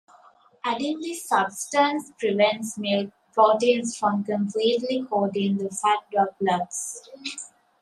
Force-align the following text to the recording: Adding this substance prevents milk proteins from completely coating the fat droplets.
Adding 0.65 0.99
this 1.01 1.27
substance 1.29 2.11
prevents 2.17 2.75
milk 2.75 3.11
proteins 3.33 3.95
from 3.95 4.23
completely 4.23 5.05
coating 5.07 5.57
the 5.59 5.69
fat 5.69 5.99
droplets. 6.11 7.07